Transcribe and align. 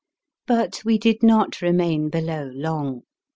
But 0.47 0.81
we 0.83 0.97
did 0.97 1.21
not 1.21 1.61
remain 1.61 2.09
below 2.09 2.45
long. 2.55 3.03